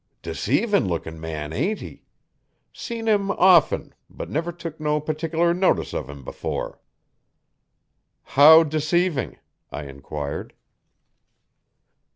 'Deceivin' 0.23 0.87
lookin' 0.87 1.21
man, 1.21 1.53
ain't 1.53 1.79
he? 1.79 2.01
Seen 2.73 3.05
him 3.05 3.29
often, 3.29 3.93
but 4.09 4.31
never 4.31 4.51
took 4.51 4.79
no 4.79 4.99
pertick'lar 4.99 5.53
notice 5.53 5.93
of 5.93 6.09
him 6.09 6.23
before.' 6.23 6.81
'How 8.23 8.63
deceiving?' 8.63 9.37
I 9.71 9.83
enquired. 9.83 10.55